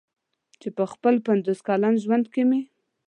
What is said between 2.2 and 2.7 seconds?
کې مې.